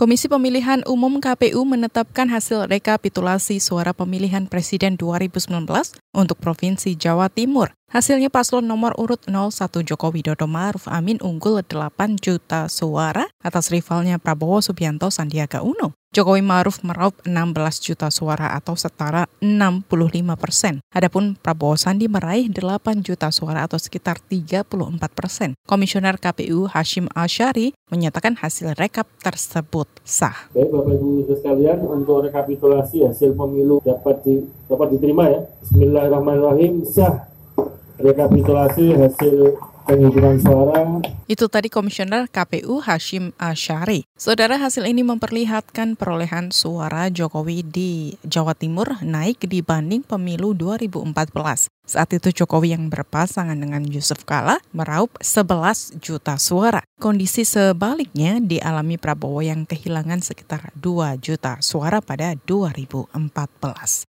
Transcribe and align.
Komisi 0.00 0.32
Pemilihan 0.32 0.80
Umum 0.88 1.20
KPU 1.20 1.60
menetapkan 1.68 2.24
hasil 2.32 2.72
rekapitulasi 2.72 3.60
suara 3.60 3.92
pemilihan 3.92 4.48
presiden 4.48 4.96
2019 4.96 5.68
untuk 6.16 6.40
Provinsi 6.40 6.96
Jawa 6.96 7.28
Timur. 7.28 7.76
Hasilnya 7.92 8.32
paslon 8.32 8.64
nomor 8.64 8.96
urut 8.96 9.20
01 9.28 9.84
Joko 9.84 10.08
Widodo 10.08 10.48
Maruf 10.48 10.88
Amin 10.88 11.20
unggul 11.20 11.60
8 11.60 12.16
juta 12.16 12.72
suara 12.72 13.28
atas 13.44 13.68
rivalnya 13.68 14.16
Prabowo 14.16 14.64
Subianto 14.64 15.12
Sandiaga 15.12 15.60
Uno. 15.60 15.92
Jokowi 16.10 16.42
Maruf 16.42 16.82
meraup 16.82 17.14
16 17.22 17.54
juta 17.86 18.10
suara 18.10 18.58
atau 18.58 18.74
setara 18.74 19.30
65 19.38 19.86
persen. 20.34 20.82
Adapun 20.90 21.38
Prabowo 21.38 21.78
Sandi 21.78 22.10
meraih 22.10 22.50
8 22.50 22.98
juta 22.98 23.30
suara 23.30 23.62
atau 23.62 23.78
sekitar 23.78 24.18
34 24.18 24.66
persen. 25.14 25.54
Komisioner 25.70 26.18
KPU 26.18 26.66
Hashim 26.66 27.06
Ashari 27.14 27.78
menyatakan 27.94 28.34
hasil 28.42 28.74
rekap 28.74 29.06
tersebut 29.22 29.86
sah. 30.02 30.50
Baik 30.50 30.74
Bapak 30.74 30.98
Ibu 30.98 31.30
sekalian, 31.30 31.78
untuk 31.86 32.26
rekapitulasi 32.26 33.06
hasil 33.06 33.38
pemilu 33.38 33.78
dapat 33.86 34.18
di, 34.26 34.42
dapat 34.66 34.98
diterima 34.98 35.30
ya. 35.30 35.46
Bismillahirrahmanirrahim 35.62 36.90
sah 36.90 37.30
rekapitulasi 38.02 38.98
hasil 38.98 39.62
Itu 41.26 41.50
tadi 41.50 41.66
Komisioner 41.66 42.30
KPU 42.30 42.78
Hashim 42.78 43.34
Ashari. 43.38 44.06
Saudara 44.14 44.54
hasil 44.54 44.86
ini 44.86 45.02
memperlihatkan 45.02 45.98
perolehan 45.98 46.54
suara 46.54 47.10
Jokowi 47.10 47.66
di 47.66 48.14
Jawa 48.22 48.54
Timur 48.54 49.02
naik 49.02 49.42
dibanding 49.50 50.06
pemilu 50.06 50.54
2014. 50.54 51.70
Saat 51.90 52.14
itu 52.14 52.30
Jokowi 52.30 52.78
yang 52.78 52.86
berpasangan 52.86 53.58
dengan 53.58 53.82
Yusuf 53.82 54.22
Kala 54.22 54.62
meraup 54.70 55.18
11 55.18 55.98
juta 55.98 56.38
suara. 56.38 56.86
Kondisi 57.02 57.42
sebaliknya 57.42 58.38
dialami 58.38 58.94
Prabowo 58.94 59.42
yang 59.42 59.66
kehilangan 59.66 60.22
sekitar 60.22 60.70
2 60.78 61.18
juta 61.18 61.58
suara 61.58 61.98
pada 61.98 62.38
2014. 62.46 64.09